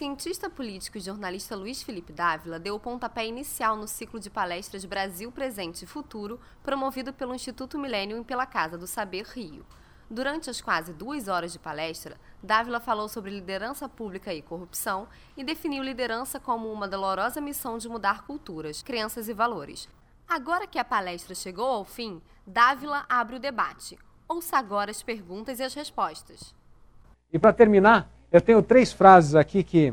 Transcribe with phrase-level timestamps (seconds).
[0.00, 4.86] cientista político e jornalista Luiz Felipe Dávila deu o pontapé inicial no ciclo de palestras
[4.86, 9.62] Brasil Presente e Futuro, promovido pelo Instituto Milênio e pela Casa do Saber Rio.
[10.10, 15.06] Durante as quase duas horas de palestra, Dávila falou sobre liderança pública e corrupção
[15.36, 19.86] e definiu liderança como uma dolorosa missão de mudar culturas, crenças e valores.
[20.26, 23.98] Agora que a palestra chegou ao fim, Dávila abre o debate.
[24.26, 26.54] Ouça agora as perguntas e as respostas.
[27.30, 29.92] E para terminar, eu tenho três frases aqui que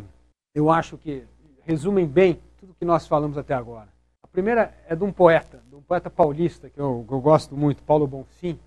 [0.54, 1.26] eu acho que
[1.64, 3.90] resumem bem tudo que nós falamos até agora.
[4.22, 7.82] A primeira é de um poeta, de um poeta paulista que eu, eu gosto muito,
[7.84, 8.60] Paulo Bonfim.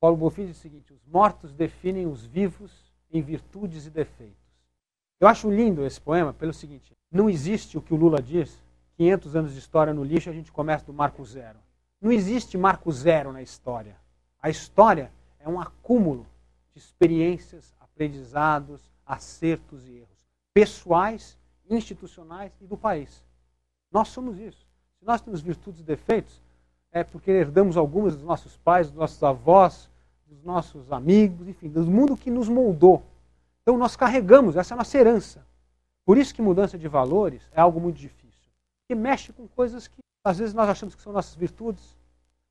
[0.00, 2.72] Paulo Bonfim diz o seguinte: os mortos definem os vivos
[3.12, 4.44] em virtudes e defeitos.
[5.20, 8.62] Eu acho lindo esse poema pelo seguinte: não existe o que o Lula diz,
[8.96, 11.58] 500 anos de história no lixo, a gente começa do marco zero.
[12.00, 13.96] Não existe marco zero na história.
[14.40, 16.26] A história é um acúmulo
[16.72, 21.38] de experiências, aprendizados, acertos e erros, pessoais,
[21.70, 23.24] institucionais e do país.
[23.90, 24.66] Nós somos isso.
[24.98, 26.42] Se nós temos virtudes e defeitos,
[26.90, 29.90] é porque herdamos algumas dos nossos pais, dos nossos avós,
[30.26, 33.02] dos nossos amigos, enfim, do mundo que nos moldou.
[33.62, 35.46] Então nós carregamos, essa é a nossa herança.
[36.04, 38.50] Por isso que mudança de valores é algo muito difícil.
[38.86, 41.96] Que mexe com coisas que às vezes nós achamos que são nossas virtudes.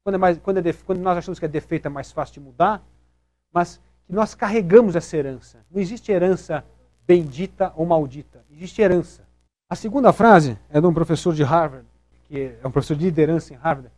[0.04, 2.40] Quando, é mais, quando, é quando nós achamos que é defeito é mais fácil de
[2.40, 2.84] mudar.
[3.52, 5.66] Mas que nós carregamos essa herança.
[5.72, 6.64] Não existe herança
[7.06, 8.44] bendita ou maldita.
[8.52, 9.28] Existe herança.
[9.70, 11.88] A segunda frase é de um professor de Harvard,
[12.26, 13.92] que é um professor de liderança em Harvard,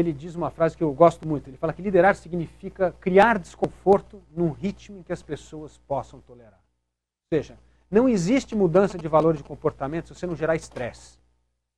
[0.00, 1.48] ele diz uma frase que eu gosto muito.
[1.48, 6.52] Ele fala que liderar significa criar desconforto num ritmo em que as pessoas possam tolerar.
[6.52, 7.58] Ou seja,
[7.90, 11.18] não existe mudança de valor de comportamento se você não gerar estresse.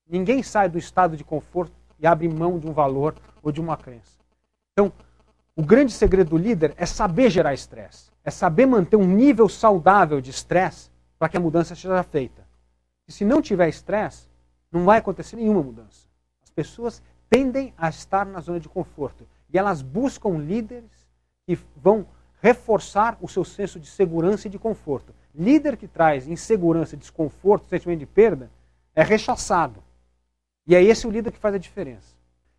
[0.08, 3.76] Ninguém sai do estado de conforto e abre mão de um valor ou de uma
[3.76, 4.18] crença.
[4.72, 4.92] Então,
[5.58, 10.20] o grande segredo do líder é saber gerar estresse, é saber manter um nível saudável
[10.20, 12.46] de estresse para que a mudança seja feita.
[13.08, 14.28] E se não tiver estresse,
[14.70, 16.06] não vai acontecer nenhuma mudança.
[16.44, 21.08] As pessoas tendem a estar na zona de conforto e elas buscam líderes
[21.44, 22.06] que vão
[22.40, 25.12] reforçar o seu senso de segurança e de conforto.
[25.34, 28.48] Líder que traz insegurança, desconforto, sentimento de perda,
[28.94, 29.82] é rechaçado.
[30.68, 32.17] E é esse o líder que faz a diferença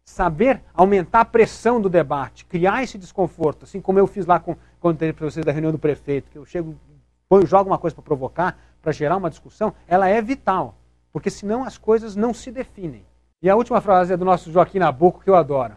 [0.09, 4.57] saber aumentar a pressão do debate, criar esse desconforto, assim como eu fiz lá com,
[4.79, 6.75] quando teve para vocês da reunião do prefeito, que eu chego,
[7.29, 10.75] põe, jogo uma coisa para provocar, para gerar uma discussão, ela é vital,
[11.13, 13.05] porque senão as coisas não se definem.
[13.41, 15.75] E a última frase é do nosso Joaquim Nabuco, que eu adoro.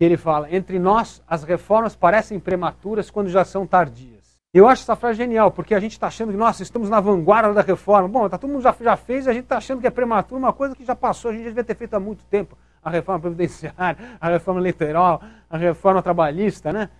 [0.00, 4.34] Ele fala: Entre nós, as reformas parecem prematuras quando já são tardias.
[4.52, 7.52] Eu acho essa frase genial, porque a gente está achando que, nossa, estamos na vanguarda
[7.52, 8.08] da reforma.
[8.08, 10.38] Bom, tá, todo mundo já, já fez e a gente está achando que é prematuro,
[10.38, 12.90] uma coisa que já passou, a gente já devia ter feito há muito tempo a
[12.90, 16.90] reforma previdenciária, a reforma eleitoral, a reforma trabalhista, né?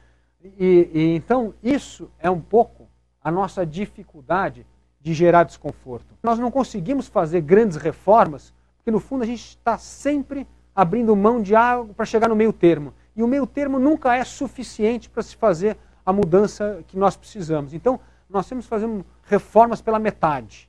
[0.43, 2.89] E, e, então isso é um pouco
[3.23, 4.67] a nossa dificuldade
[5.01, 6.15] de gerar desconforto.
[6.23, 8.53] Nós não conseguimos fazer grandes reformas
[8.85, 12.53] porque no fundo a gente está sempre abrindo mão de algo para chegar no meio
[12.53, 12.93] termo.
[13.17, 17.73] E o meio termo nunca é suficiente para se fazer a mudança que nós precisamos.
[17.73, 18.87] Então, nós temos que fazer
[19.23, 20.69] reformas pela metade.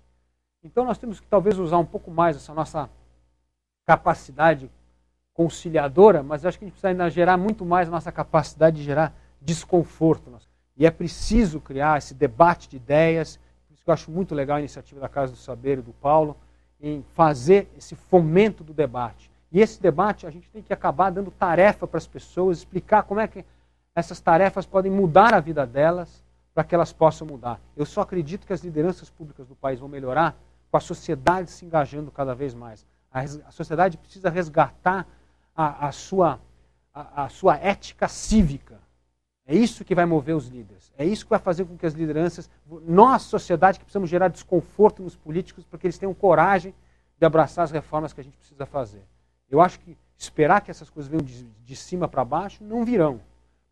[0.63, 2.89] Então, nós temos que talvez usar um pouco mais essa nossa
[3.85, 4.71] capacidade
[5.35, 9.13] conciliadora, mas acho que a gente precisa ainda gerar muito mais nossa capacidade de gerar
[9.41, 10.31] desconforto.
[10.77, 13.37] E é preciso criar esse debate de ideias,
[13.67, 15.91] por isso que eu acho muito legal a iniciativa da Casa do Saber e do
[15.93, 16.37] Paulo,
[16.81, 19.29] em fazer esse fomento do debate.
[19.51, 23.19] E esse debate a gente tem que acabar dando tarefa para as pessoas, explicar como
[23.19, 23.45] é que
[23.93, 27.59] essas tarefas podem mudar a vida delas para que elas possam mudar.
[27.75, 30.37] Eu só acredito que as lideranças públicas do país vão melhorar
[30.71, 32.85] com a sociedade se engajando cada vez mais.
[33.11, 35.07] A sociedade precisa resgatar
[35.55, 36.39] a, a sua,
[36.93, 38.79] a, a sua ética cívica.
[39.47, 40.91] É isso que vai mover os líderes.
[40.97, 42.49] É isso que vai fazer com que as lideranças,
[42.87, 46.73] nós, sociedade, que precisamos gerar desconforto nos políticos para que eles tenham coragem
[47.17, 49.03] de abraçar as reformas que a gente precisa fazer.
[49.49, 53.21] Eu acho que esperar que essas coisas venham de, de cima para baixo não virão.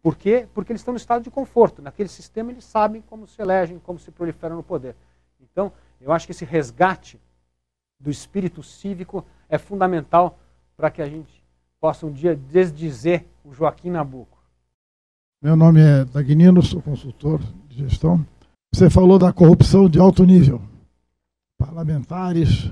[0.01, 0.47] Por quê?
[0.53, 1.81] Porque eles estão no estado de conforto.
[1.81, 4.96] Naquele sistema eles sabem como se elegem, como se proliferam no poder.
[5.41, 7.19] Então, eu acho que esse resgate
[7.99, 10.37] do espírito cívico é fundamental
[10.75, 11.42] para que a gente
[11.84, 14.41] possa um dia desdizer o Joaquim Nabuco.
[15.41, 18.26] Meu nome é Dagnino, sou consultor de gestão.
[18.74, 20.62] Você falou da corrupção de alto nível.
[21.59, 22.72] Parlamentares,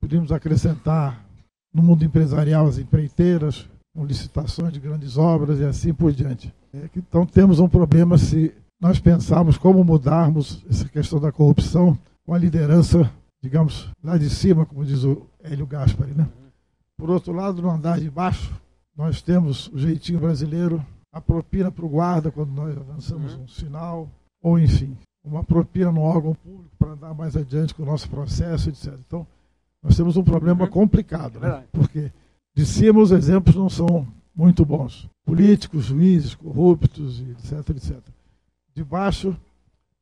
[0.00, 1.24] podemos acrescentar
[1.72, 6.52] no mundo empresarial as empreiteiras, com licitações de grandes obras e assim por diante.
[6.74, 12.34] É então temos um problema se nós pensarmos como mudarmos essa questão da corrupção com
[12.34, 13.08] a liderança,
[13.40, 16.26] digamos, lá de cima, como diz o Hélio Gaspari, né?
[17.00, 18.52] Por outro lado, no andar de baixo,
[18.94, 23.44] nós temos o jeitinho brasileiro, a propina para o guarda quando nós avançamos uhum.
[23.44, 24.08] um sinal,
[24.42, 24.94] ou enfim.
[25.24, 28.92] uma propina no órgão público para andar mais adiante com o nosso processo, etc.
[29.06, 29.26] Então,
[29.82, 30.70] nós temos um problema uhum.
[30.70, 31.64] complicado, né?
[31.72, 32.12] porque
[32.54, 34.06] de cima os exemplos não são
[34.36, 35.08] muito bons.
[35.24, 37.96] Políticos, juízes, corruptos, etc, etc.
[38.74, 39.34] De baixo,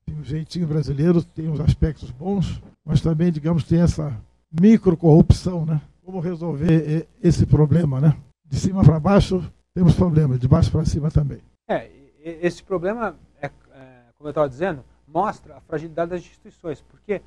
[0.04, 4.20] tem um jeitinho brasileiro, tem uns aspectos bons, mas também, digamos, tem essa
[4.60, 5.80] microcorrupção, né?
[6.08, 8.16] Como resolver esse problema, né?
[8.46, 9.44] De cima para baixo
[9.74, 11.42] temos problemas, de baixo para cima também.
[11.68, 11.86] É,
[12.24, 16.80] esse problema, é, é, como eu estava dizendo, mostra a fragilidade das instituições.
[16.80, 17.20] Porque,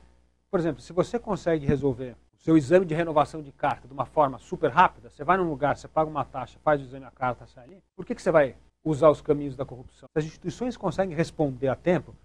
[0.50, 4.08] por exemplo, se você consegue resolver o seu exame de renovação de carta de uma
[4.08, 7.12] forma super rápida, você vai num lugar, você paga uma taxa, faz o exame, a
[7.12, 10.10] carta sai ali, por que, que você vai usar os caminhos da corrupção?
[10.12, 12.16] Se as instituições conseguem responder a tempo,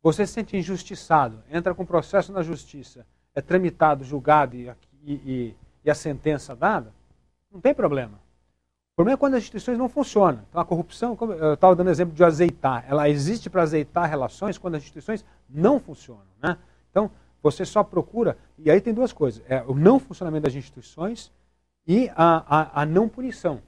[0.00, 3.04] você se sente injustiçado, entra com processo na justiça,
[3.34, 5.56] é tramitado, julgado e, e, e
[5.90, 6.92] a sentença dada,
[7.50, 8.18] não tem problema.
[8.92, 10.42] O problema é quando as instituições não funcionam.
[10.48, 14.56] Então, a corrupção, como eu estava dando exemplo de azeitar, ela existe para azeitar relações
[14.56, 16.24] quando as instituições não funcionam.
[16.42, 16.56] Né?
[16.90, 17.10] Então,
[17.42, 21.30] você só procura, e aí tem duas coisas: é o não funcionamento das instituições
[21.86, 23.60] e a, a, a não punição.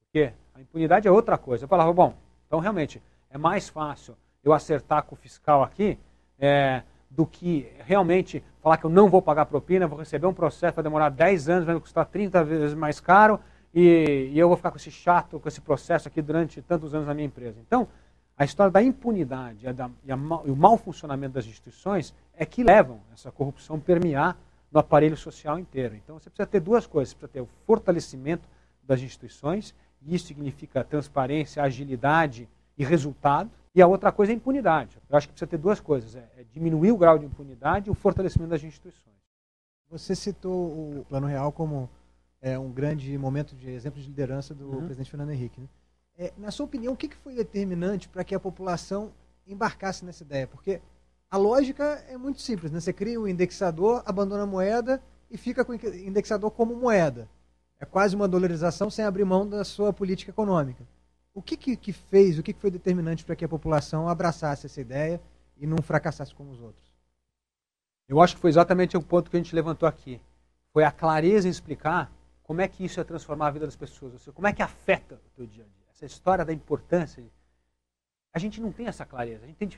[0.00, 1.64] Porque a impunidade é outra coisa.
[1.64, 2.14] Eu falava, bom,
[2.46, 5.98] então realmente é mais fácil eu acertar com o fiscal aqui
[6.38, 6.82] é,
[7.14, 10.82] do que realmente falar que eu não vou pagar propina, vou receber um processo, vai
[10.82, 13.38] demorar 10 anos, vai custar 30 vezes mais caro
[13.72, 17.06] e, e eu vou ficar com esse chato, com esse processo aqui durante tantos anos
[17.06, 17.58] na minha empresa.
[17.60, 17.86] Então,
[18.36, 22.44] a história da impunidade e, da, e, a, e, o mau funcionamento das instituições é
[22.44, 24.36] que levam essa corrupção a permear
[24.72, 25.94] no aparelho social inteiro.
[25.94, 28.48] Então você precisa ter duas coisas: você precisa ter o fortalecimento
[28.82, 29.72] das instituições,
[30.02, 34.98] e isso significa transparência, agilidade e resultado, e a outra coisa é impunidade.
[35.08, 37.90] Eu acho que precisa ter duas coisas: é, é diminuir o grau de impunidade e
[37.90, 39.14] o fortalecimento das instituições.
[39.90, 41.90] Você citou o Plano Real como
[42.40, 44.84] é, um grande momento de exemplo de liderança do uhum.
[44.84, 45.60] presidente Fernando Henrique.
[45.60, 45.68] Né?
[46.16, 49.12] É, na sua opinião, o que, que foi determinante para que a população
[49.46, 50.46] embarcasse nessa ideia?
[50.46, 50.80] Porque
[51.30, 52.78] a lógica é muito simples, né?
[52.80, 57.28] Você cria um indexador, abandona a moeda e fica com o indexador como moeda.
[57.80, 60.86] É quase uma dolarização sem abrir mão da sua política econômica.
[61.34, 64.66] O que, que, que fez, o que, que foi determinante para que a população abraçasse
[64.66, 65.20] essa ideia
[65.58, 66.94] e não fracassasse como os outros?
[68.08, 70.20] Eu acho que foi exatamente o ponto que a gente levantou aqui.
[70.72, 72.12] Foi a clareza em explicar
[72.44, 74.12] como é que isso é transformar a vida das pessoas?
[74.12, 75.86] Ou seja, como é que afeta o teu dia a dia?
[75.90, 77.24] Essa história da importância.
[78.32, 79.44] A gente não tem essa clareza.
[79.44, 79.68] A gente tem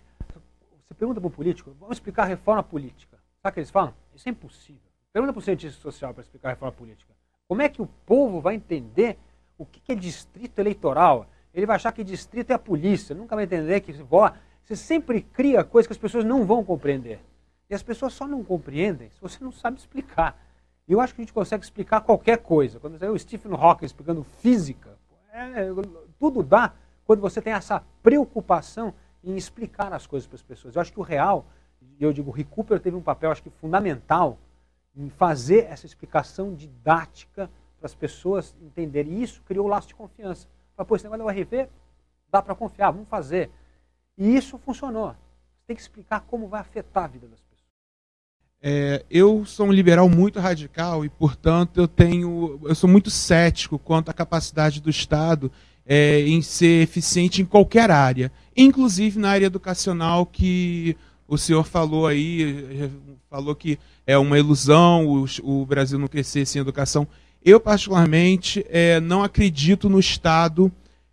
[0.86, 3.18] você pergunta para o político, vamos explicar a reforma política.
[3.42, 3.92] Sabe o que eles falam?
[4.14, 4.80] Isso é impossível.
[5.12, 7.12] Pergunta para o cientista social para explicar a reforma política.
[7.48, 9.18] Como é que o povo vai entender
[9.58, 11.28] o que é distrito eleitoral?
[11.56, 15.64] Ele vai achar que distrito é a polícia, nunca vai entender que você sempre cria
[15.64, 17.18] coisas que as pessoas não vão compreender.
[17.70, 20.38] E as pessoas só não compreendem se você não sabe explicar.
[20.86, 22.78] E eu acho que a gente consegue explicar qualquer coisa.
[22.78, 24.98] Quando você o Stephen Hawking explicando física,
[25.32, 25.68] é,
[26.18, 26.74] tudo dá
[27.06, 28.92] quando você tem essa preocupação
[29.24, 30.76] em explicar as coisas para as pessoas.
[30.76, 31.46] Eu acho que o real,
[31.98, 34.38] eu digo, o Cooper teve um papel, acho que fundamental,
[34.94, 39.14] em fazer essa explicação didática para as pessoas entenderem.
[39.14, 40.46] E isso criou o laço de confiança.
[40.76, 41.68] Para, pô, esse negócio do RV,
[42.30, 43.50] dá para confiar, vamos fazer.
[44.16, 45.08] E isso funcionou.
[45.08, 47.46] Você tem que explicar como vai afetar a vida das pessoas.
[48.62, 53.78] É, eu sou um liberal muito radical e, portanto, eu tenho, eu sou muito cético
[53.78, 55.50] quanto à capacidade do Estado
[55.84, 60.96] é, em ser eficiente em qualquer área, inclusive na área educacional que
[61.28, 62.90] o senhor falou aí,
[63.30, 67.06] falou que é uma ilusão o, o Brasil não crescer sem educação.
[67.44, 70.72] Eu, particularmente, é, não acredito no Estado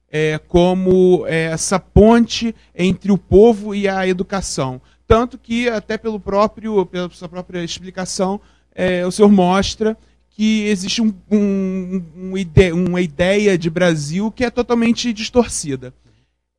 [0.10, 4.82] é, como é, essa ponte entre o povo e a educação.
[5.08, 8.39] Tanto que, até pelo próprio, pela sua própria explicação,
[8.74, 9.98] é, o senhor mostra
[10.30, 15.94] que existe um, um, um ide uma ideia de Brasil que é totalmente distorcida.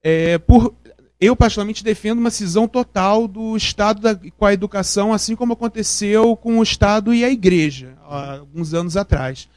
[0.02, 0.75] É, por,
[1.21, 6.37] eu, particularmente, defendo uma cisão total do Estado da, com a educação, assim como aconteceu
[6.37, 9.49] com o Estado e a Igreja, há alguns anos atrás.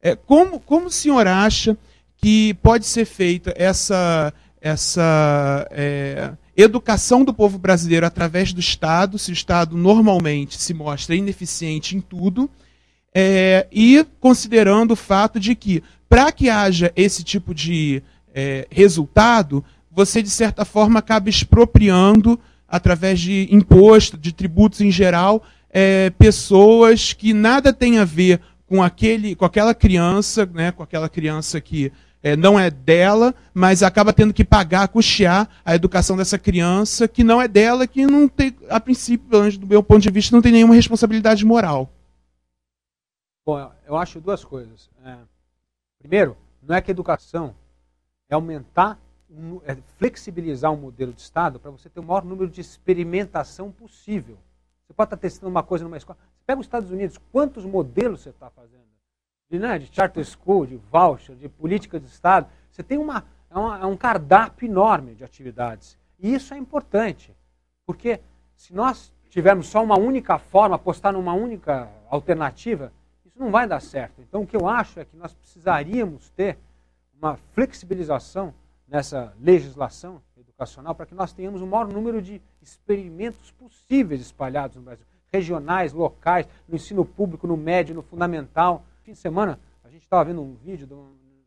[0.00, 1.76] É, como, como o senhor acha
[2.16, 9.30] que pode ser feita essa, essa é, educação do povo brasileiro através do Estado, se
[9.30, 12.48] o Estado normalmente se mostra ineficiente em tudo,
[13.14, 18.02] é, e considerando o fato de que, para que haja esse tipo de
[18.34, 19.64] é, resultado,
[19.96, 22.38] você, de certa forma, acaba expropriando,
[22.68, 28.82] através de imposto, de tributos em geral, é, pessoas que nada têm a ver com,
[28.82, 31.90] aquele, com aquela criança, né, com aquela criança que
[32.22, 37.24] é, não é dela, mas acaba tendo que pagar, custear a educação dessa criança, que
[37.24, 40.52] não é dela, que não tem, a princípio, do meu ponto de vista, não tem
[40.52, 41.90] nenhuma responsabilidade moral.
[43.46, 44.90] Bom, eu acho duas coisas.
[45.02, 45.16] É,
[45.98, 47.54] primeiro, não é que educação
[48.28, 48.98] é aumentar
[49.98, 54.38] flexibilizar um modelo de Estado para você ter o maior número de experimentação possível.
[54.86, 56.18] Você pode estar testando uma coisa numa escola.
[56.36, 58.86] Você pega os Estados Unidos, quantos modelos você está fazendo?
[59.50, 62.48] De, né, de charter school, de voucher, de política de Estado.
[62.70, 63.24] Você tem é, uma,
[63.80, 65.98] é um cardápio enorme de atividades.
[66.18, 67.34] E isso é importante,
[67.84, 68.20] porque
[68.54, 72.92] se nós tivermos só uma única forma, apostar numa única alternativa,
[73.24, 74.22] isso não vai dar certo.
[74.22, 76.58] Então, o que eu acho é que nós precisaríamos ter
[77.18, 78.54] uma flexibilização
[78.88, 84.82] nessa legislação educacional para que nós tenhamos o maior número de experimentos possíveis espalhados no
[84.82, 88.84] Brasil, regionais, locais, no ensino público, no médio, no fundamental.
[89.02, 91.04] Fim de semana, a gente estava vendo um vídeo de um,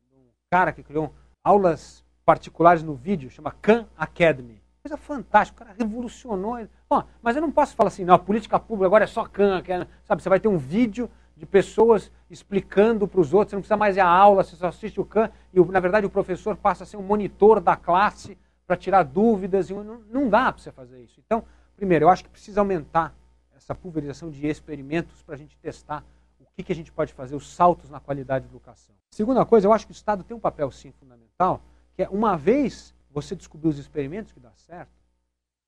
[0.10, 4.62] de um cara que criou aulas particulares no vídeo, chama Khan Academy.
[4.84, 6.68] Coisa fantástica, o cara revolucionou.
[6.90, 9.62] Bom, mas eu não posso falar assim, não, a política pública agora é só Khan,
[10.04, 10.22] sabe?
[10.22, 13.96] Você vai ter um vídeo de pessoas explicando para os outros, você não precisa mais
[13.96, 16.86] ir à aula, você só assiste o CAN, e na verdade o professor passa a
[16.86, 21.02] ser um monitor da classe para tirar dúvidas, e não, não dá para você fazer
[21.02, 21.22] isso.
[21.26, 21.46] Então,
[21.78, 23.16] primeiro, eu acho que precisa aumentar
[23.56, 26.04] essa pulverização de experimentos para a gente testar
[26.42, 28.94] o que, que a gente pode fazer, os saltos na qualidade da educação.
[29.10, 31.62] Segunda coisa, eu acho que o Estado tem um papel sim fundamental,
[31.96, 34.92] que é uma vez você descobrir os experimentos que dá certo,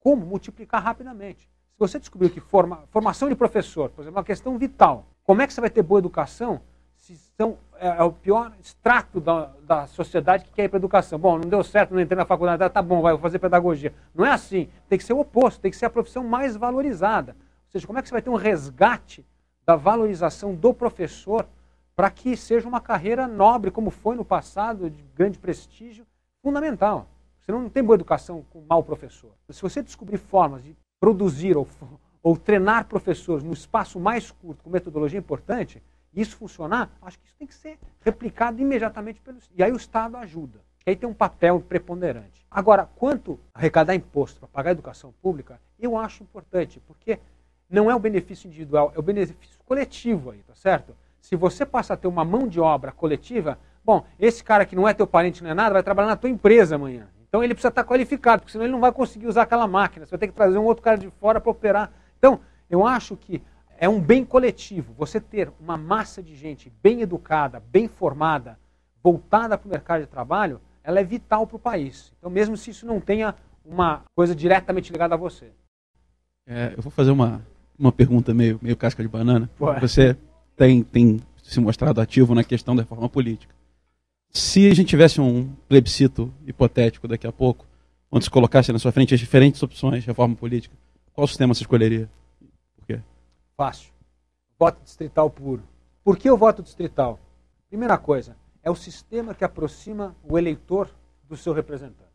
[0.02, 1.50] como multiplicar rapidamente.
[1.72, 5.42] Se você descobriu que forma, formação de professor, por exemplo, é uma questão vital, como
[5.42, 6.62] é que você vai ter boa educação
[6.96, 10.80] se são, é, é o pior extrato da, da sociedade que quer ir para a
[10.80, 11.18] educação?
[11.18, 13.94] Bom, não deu certo, não entrei na faculdade, tá bom, vai, fazer pedagogia.
[14.14, 14.70] Não é assim.
[14.88, 17.36] Tem que ser o oposto, tem que ser a profissão mais valorizada.
[17.66, 19.26] Ou seja, como é que você vai ter um resgate
[19.66, 21.48] da valorização do professor
[21.96, 26.06] para que seja uma carreira nobre, como foi no passado, de grande prestígio,
[26.42, 27.08] fundamental.
[27.40, 29.32] Você não tem boa educação com mau professor.
[29.50, 31.68] Se você descobrir formas de produzir ou
[32.24, 35.82] ou treinar professores no espaço mais curto, com metodologia importante,
[36.14, 39.78] e isso funcionar, acho que isso tem que ser replicado imediatamente pelo E aí o
[39.78, 40.60] Estado ajuda.
[40.86, 42.46] Aí tem um papel preponderante.
[42.50, 47.20] Agora, quanto arrecadar imposto para pagar a educação pública, eu acho importante, porque
[47.70, 50.96] não é o benefício individual, é o benefício coletivo aí, tá certo?
[51.22, 54.88] Se você passa a ter uma mão de obra coletiva, bom, esse cara que não
[54.88, 57.08] é teu parente, não é nada, vai trabalhar na tua empresa amanhã.
[57.30, 60.06] Então ele precisa estar qualificado, porque senão ele não vai conseguir usar aquela máquina.
[60.06, 63.18] Você vai ter que trazer um outro cara de fora para operar então, eu acho
[63.18, 63.42] que
[63.80, 68.60] é um bem coletivo você ter uma massa de gente bem educada, bem formada,
[69.04, 72.14] voltada para o mercado de trabalho, ela é vital para o país.
[72.20, 73.34] Então, mesmo se isso não tenha
[73.66, 75.52] uma coisa diretamente ligada a você.
[76.46, 77.44] É, eu vou fazer uma,
[77.78, 79.50] uma pergunta meio, meio casca de banana.
[79.58, 79.74] Pô.
[79.80, 80.16] Você
[80.56, 83.56] tem, tem se mostrado ativo na questão da reforma política.
[84.30, 87.66] Se a gente tivesse um plebiscito hipotético daqui a pouco,
[88.12, 90.76] onde se colocasse na sua frente as diferentes opções de reforma política,
[91.14, 92.10] qual sistema você escolheria?
[92.76, 93.02] Por quê?
[93.58, 93.92] Fácil.
[94.58, 95.64] Voto distrital puro.
[96.04, 97.20] Por que o voto distrital?
[97.68, 100.90] Primeira coisa, é o sistema que aproxima o eleitor
[101.28, 102.12] do seu representante.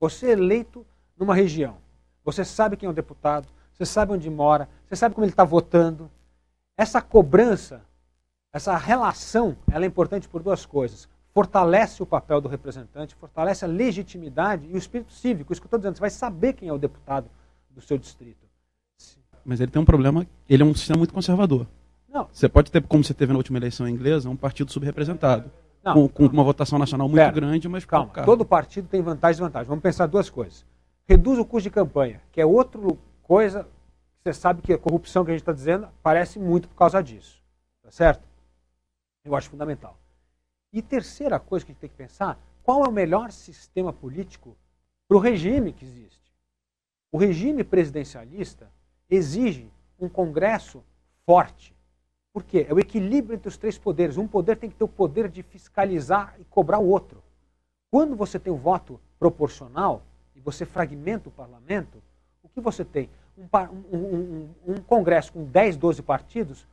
[0.00, 1.78] Você é eleito numa região.
[2.24, 5.44] Você sabe quem é o deputado, você sabe onde mora, você sabe como ele está
[5.44, 6.10] votando.
[6.76, 7.82] Essa cobrança,
[8.52, 11.08] essa relação, ela é importante por duas coisas.
[11.32, 15.52] Fortalece o papel do representante, fortalece a legitimidade e o espírito cívico.
[15.52, 17.28] Isso que eu estou dizendo, você vai saber quem é o deputado
[17.78, 18.46] do seu distrito.
[19.44, 21.66] Mas ele tem um problema, ele é um sistema muito conservador.
[22.08, 22.28] Não.
[22.32, 25.50] Você pode ter, como você teve na última eleição inglesa, um partido subrepresentado.
[25.82, 28.10] Não, com, com uma votação nacional muito Pera, grande, mas calma.
[28.24, 29.68] Todo partido tem vantagem e desvantagem.
[29.68, 30.66] Vamos pensar duas coisas.
[31.06, 32.80] Reduz o custo de campanha, que é outra
[33.22, 33.66] coisa
[34.22, 37.40] você sabe que a corrupção que a gente está dizendo parece muito por causa disso.
[37.82, 38.22] Tá certo?
[39.24, 39.98] Eu acho fundamental.
[40.72, 44.56] E terceira coisa que a gente tem que pensar, qual é o melhor sistema político
[45.06, 46.27] para o regime que existe?
[47.10, 48.70] O regime presidencialista
[49.08, 50.84] exige um Congresso
[51.24, 51.74] forte.
[52.32, 52.66] Por quê?
[52.68, 54.16] É o equilíbrio entre os três poderes.
[54.16, 57.22] Um poder tem que ter o poder de fiscalizar e cobrar o outro.
[57.90, 60.02] Quando você tem o um voto proporcional
[60.36, 62.02] e você fragmenta o parlamento,
[62.42, 63.08] o que você tem?
[63.36, 66.66] Um, um, um, Congresso com 10, 12 partidos,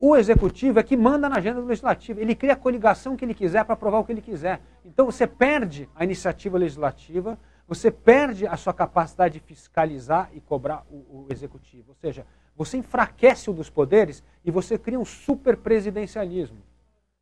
[0.00, 2.20] o executivo é que manda na agenda do legislativo.
[2.20, 4.60] Ele cria a coligação que ele quiser para aprovar o que ele quiser.
[4.84, 10.86] Então você perde a iniciativa legislativa, você perde a sua capacidade de fiscalizar e cobrar
[10.90, 11.90] o, o executivo.
[11.90, 16.56] Ou seja, você enfraquece um dos poderes e você cria um superpresidencialismo.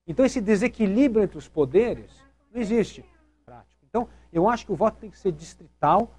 [0.06, 2.24] Então esse desequilíbrio entre os poderes
[2.54, 3.04] não existe.
[3.88, 6.12] Então eu acho que o voto tem que ser distrital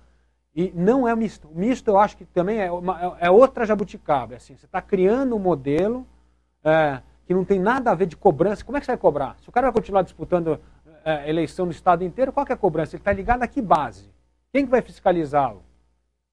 [0.53, 1.47] e não é misto.
[1.47, 4.33] O misto eu acho que também é, uma, é outra jabuticaba.
[4.33, 6.05] É assim, você está criando um modelo
[6.63, 8.65] é, que não tem nada a ver de cobrança.
[8.65, 9.37] Como é que você vai cobrar?
[9.39, 10.59] Se o cara vai continuar disputando
[11.05, 12.95] é, eleição no estado inteiro, qual é a cobrança?
[12.95, 14.16] Ele está ligado a que base?
[14.51, 15.63] Quem que vai fiscalizá-lo?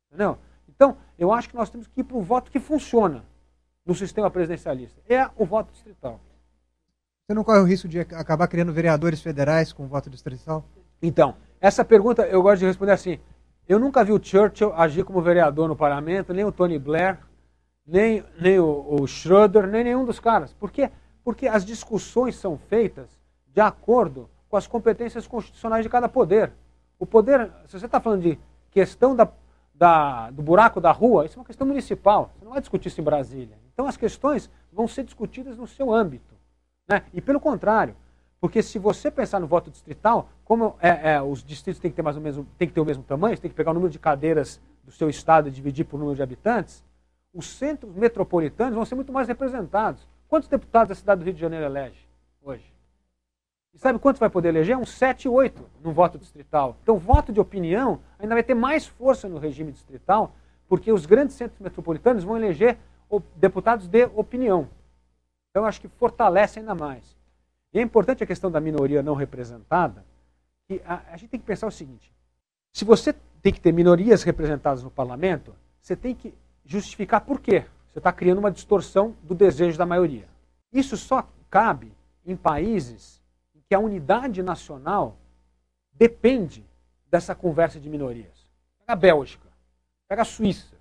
[0.09, 0.38] Entendeu?
[0.68, 3.25] Então, eu acho que nós temos que ir para o voto que funciona
[3.85, 5.00] no sistema presidencialista.
[5.09, 6.21] É o voto distrital.
[7.26, 10.64] Você não corre o risco de acabar criando vereadores federais com voto distrital?
[11.00, 13.18] Então, essa pergunta eu gosto de responder assim.
[13.66, 17.18] Eu nunca vi o Churchill agir como vereador no parlamento, nem o Tony Blair,
[17.87, 20.52] nem, nem o, o Schroeder, nem nenhum dos caras.
[20.52, 20.90] Por quê?
[21.23, 23.09] Porque as discussões são feitas
[23.47, 26.52] de acordo com as competências constitucionais de cada poder.
[26.98, 28.38] O poder, se você está falando de
[28.70, 29.28] questão da,
[29.74, 32.32] da, do buraco da rua, isso é uma questão municipal.
[32.38, 33.58] Você não vai discutir isso em Brasília.
[33.72, 36.34] Então as questões vão ser discutidas no seu âmbito.
[36.88, 37.02] Né?
[37.12, 37.96] E pelo contrário,
[38.40, 42.02] porque se você pensar no voto distrital, como é, é, os distritos têm que, ter
[42.02, 43.90] mais ou menos, têm que ter o mesmo tamanho, você tem que pegar o número
[43.90, 46.84] de cadeiras do seu estado e dividir por número de habitantes,
[47.32, 50.06] os centros metropolitanos vão ser muito mais representados.
[50.28, 52.06] Quantos deputados a cidade do Rio de Janeiro elege
[52.42, 52.74] hoje?
[53.75, 54.76] E sabe quanto vai poder eleger?
[54.78, 56.76] Uns 7, 8 no voto distrital.
[56.83, 60.35] Então, voto de opinião ainda vai ter mais força no regime distrital,
[60.69, 62.78] porque os grandes centros metropolitanos vão eleger
[63.37, 64.69] deputados de opinião.
[65.50, 67.16] Então, acho que fortalece ainda mais.
[67.73, 70.04] E é importante a questão da minoria não representada,
[70.69, 72.12] que a, a gente tem que pensar o seguinte:
[72.73, 73.12] se você
[73.43, 76.33] tem que ter minorias representadas no parlamento, você tem que
[76.64, 77.66] justificar por quê.
[77.93, 80.28] Você está criando uma distorção do desejo da maioria.
[80.73, 81.93] Isso só cabe
[82.25, 83.23] em países
[83.68, 85.16] que a unidade nacional
[85.92, 86.64] depende
[87.11, 88.47] dessa conversa de minorias.
[88.80, 89.49] Pega a Bélgica,
[90.09, 90.75] pega a Suíça.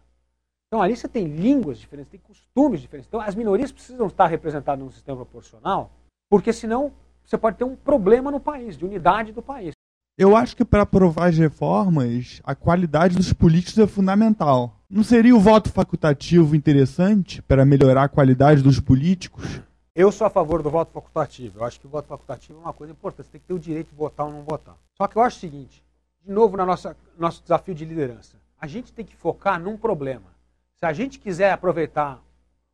[0.67, 3.07] Então ali você tem línguas diferentes, tem costumes diferentes.
[3.07, 5.91] Então as minorias precisam estar representadas num sistema proporcional
[6.29, 6.91] porque senão
[7.23, 9.71] você pode ter um problema no país, de unidade do país.
[10.17, 14.79] Eu acho que para aprovar as reformas, a qualidade dos políticos é fundamental.
[14.89, 19.61] Não seria o voto facultativo interessante para melhorar a qualidade dos políticos?
[19.95, 21.59] Eu sou a favor do voto facultativo.
[21.59, 23.27] Eu acho que o voto facultativo é uma coisa importante.
[23.27, 24.75] Você tem que ter o direito de votar ou não votar.
[24.93, 25.83] Só que eu acho o seguinte,
[26.23, 30.33] de novo no nosso desafio de liderança, a gente tem que focar num problema.
[30.75, 32.21] Se a gente quiser aproveitar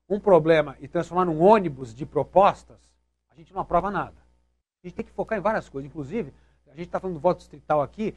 [0.07, 2.77] um problema e transformar num ônibus de propostas,
[3.39, 4.15] gente não aprova nada.
[4.83, 6.33] A gente tem que focar em várias coisas, inclusive,
[6.67, 8.15] a gente está falando do voto distrital aqui,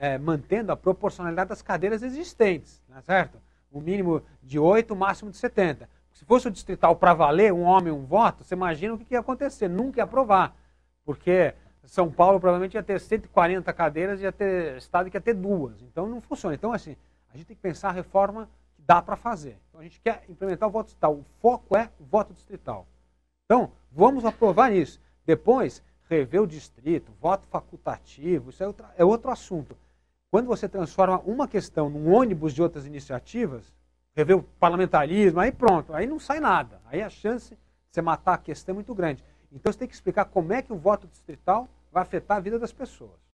[0.00, 3.40] é, mantendo a proporcionalidade das cadeiras existentes, né, certo?
[3.70, 5.88] O mínimo de 8, o máximo de 70.
[6.14, 9.18] Se fosse o distrital para valer, um homem, um voto, você imagina o que, ia
[9.18, 10.56] acontecer, nunca ia aprovar.
[11.04, 15.82] Porque São Paulo provavelmente ia ter 140 cadeiras, ia ter estado que ia ter duas.
[15.82, 16.54] Então não funciona.
[16.54, 16.96] Então, assim,
[17.32, 19.58] a gente tem que pensar a reforma que dá para fazer.
[19.68, 21.14] Então a gente quer implementar o voto distrital.
[21.14, 22.86] O foco é o voto distrital.
[23.44, 25.00] Então, vamos aprovar isso.
[25.26, 29.76] Depois, rever o distrito, voto facultativo, isso é, é outro assunto.
[30.30, 33.72] Quando você transforma uma questão num ônibus de outras iniciativas,
[34.14, 36.80] rever o parlamentarismo, aí pronto, aí não sai nada.
[36.86, 39.24] Aí a chance de você matar a questão é muito grande.
[39.52, 42.58] Então você tem que explicar como é que o voto distrital vai afetar a vida
[42.58, 43.18] das pessoas.